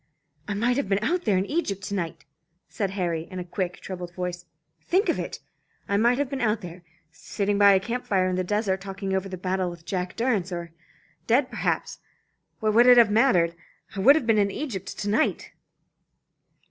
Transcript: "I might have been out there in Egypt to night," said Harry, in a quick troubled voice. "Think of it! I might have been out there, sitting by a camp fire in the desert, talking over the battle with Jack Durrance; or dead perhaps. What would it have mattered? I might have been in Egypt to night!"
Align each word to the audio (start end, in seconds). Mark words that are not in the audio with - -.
"I 0.47 0.55
might 0.55 0.77
have 0.77 0.89
been 0.89 1.03
out 1.03 1.25
there 1.25 1.37
in 1.37 1.45
Egypt 1.45 1.83
to 1.83 1.93
night," 1.93 2.25
said 2.67 2.89
Harry, 2.97 3.27
in 3.29 3.37
a 3.37 3.43
quick 3.43 3.79
troubled 3.81 4.11
voice. 4.15 4.45
"Think 4.83 5.09
of 5.09 5.19
it! 5.19 5.39
I 5.87 5.95
might 5.95 6.17
have 6.17 6.27
been 6.27 6.41
out 6.41 6.61
there, 6.61 6.81
sitting 7.11 7.59
by 7.59 7.73
a 7.73 7.79
camp 7.79 8.07
fire 8.07 8.27
in 8.27 8.35
the 8.35 8.43
desert, 8.43 8.81
talking 8.81 9.13
over 9.13 9.29
the 9.29 9.37
battle 9.37 9.69
with 9.69 9.85
Jack 9.85 10.15
Durrance; 10.15 10.51
or 10.51 10.71
dead 11.27 11.51
perhaps. 11.51 11.99
What 12.61 12.73
would 12.73 12.87
it 12.87 12.97
have 12.97 13.11
mattered? 13.11 13.53
I 13.95 13.99
might 13.99 14.15
have 14.15 14.25
been 14.25 14.39
in 14.39 14.49
Egypt 14.49 14.97
to 14.97 15.07
night!" 15.07 15.51